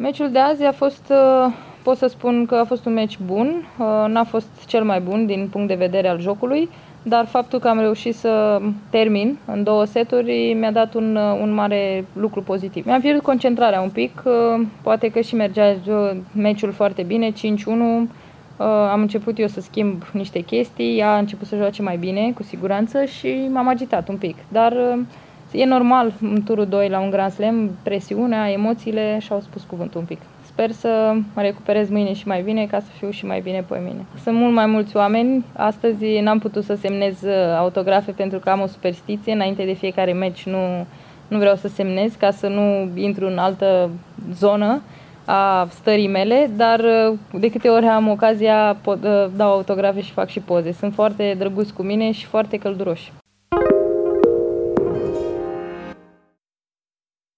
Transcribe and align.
Meciul 0.00 0.30
de 0.30 0.38
azi 0.38 0.64
a 0.64 0.72
fost, 0.72 1.12
pot 1.82 1.96
să 1.96 2.06
spun 2.06 2.46
că 2.46 2.54
a 2.54 2.64
fost 2.64 2.84
un 2.84 2.92
meci 2.92 3.18
bun, 3.24 3.66
n-a 4.06 4.24
fost 4.24 4.48
cel 4.66 4.84
mai 4.84 5.00
bun 5.00 5.26
din 5.26 5.48
punct 5.50 5.68
de 5.68 5.74
vedere 5.74 6.08
al 6.08 6.20
jocului, 6.20 6.68
dar 7.02 7.26
faptul 7.26 7.58
că 7.58 7.68
am 7.68 7.80
reușit 7.80 8.14
să 8.14 8.60
termin 8.90 9.38
în 9.46 9.62
două 9.62 9.84
seturi 9.84 10.56
mi-a 10.58 10.72
dat 10.72 10.94
un, 10.94 11.16
un 11.16 11.52
mare 11.54 12.04
lucru 12.12 12.42
pozitiv. 12.42 12.86
Mi-am 12.86 13.00
pierdut 13.00 13.22
concentrarea 13.22 13.80
un 13.80 13.90
pic, 13.90 14.22
poate 14.82 15.08
că 15.08 15.20
și 15.20 15.34
mergea 15.34 15.76
meciul 16.32 16.72
foarte 16.72 17.02
bine, 17.02 17.30
5-1, 17.30 17.34
am 18.90 19.00
început 19.00 19.38
eu 19.38 19.46
să 19.46 19.60
schimb 19.60 20.02
niște 20.12 20.40
chestii, 20.40 20.98
ea 20.98 21.14
a 21.14 21.18
început 21.18 21.46
să 21.46 21.56
joace 21.56 21.82
mai 21.82 21.96
bine, 21.96 22.32
cu 22.34 22.42
siguranță, 22.42 23.04
și 23.04 23.48
m-am 23.52 23.68
agitat 23.68 24.08
un 24.08 24.16
pic. 24.16 24.36
Dar 24.48 24.98
e 25.52 25.64
normal 25.64 26.12
în 26.20 26.42
turul 26.42 26.66
2 26.66 26.88
la 26.88 27.00
un 27.00 27.10
Grand 27.10 27.32
Slam, 27.32 27.70
presiunea, 27.82 28.50
emoțiile 28.50 29.18
și-au 29.20 29.40
spus 29.40 29.62
cuvântul 29.62 30.00
un 30.00 30.06
pic. 30.06 30.20
Sper 30.46 30.70
să 30.70 31.12
mă 31.34 31.42
recuperez 31.42 31.88
mâine 31.88 32.12
și 32.12 32.26
mai 32.26 32.42
bine 32.42 32.66
ca 32.66 32.80
să 32.80 32.86
fiu 32.98 33.10
și 33.10 33.26
mai 33.26 33.40
bine 33.40 33.64
pe 33.68 33.80
mine. 33.84 34.04
Sunt 34.22 34.36
mult 34.36 34.54
mai 34.54 34.66
mulți 34.66 34.96
oameni. 34.96 35.44
Astăzi 35.56 36.20
n-am 36.20 36.38
putut 36.38 36.64
să 36.64 36.74
semnez 36.74 37.22
uh, 37.22 37.56
autografe 37.58 38.12
pentru 38.12 38.38
că 38.38 38.50
am 38.50 38.60
o 38.60 38.66
superstiție. 38.66 39.32
Înainte 39.32 39.64
de 39.64 39.72
fiecare 39.72 40.12
meci 40.12 40.46
nu, 40.46 40.86
nu 41.28 41.38
vreau 41.38 41.56
să 41.56 41.68
semnez 41.68 42.14
ca 42.14 42.30
să 42.30 42.46
nu 42.46 42.88
intru 42.94 43.26
în 43.26 43.38
altă 43.38 43.90
zonă 44.34 44.82
a 45.24 45.68
stării 45.70 46.08
mele, 46.08 46.50
dar 46.56 46.80
uh, 46.80 47.18
de 47.40 47.50
câte 47.50 47.68
ori 47.68 47.86
am 47.86 48.08
ocazia 48.08 48.76
pot, 48.82 49.04
uh, 49.04 49.26
dau 49.36 49.50
autografe 49.50 50.00
și 50.00 50.12
fac 50.12 50.28
și 50.28 50.40
poze. 50.40 50.72
Sunt 50.72 50.94
foarte 50.94 51.34
drăguți 51.38 51.72
cu 51.72 51.82
mine 51.82 52.10
și 52.10 52.26
foarte 52.26 52.56
călduroși. 52.56 53.12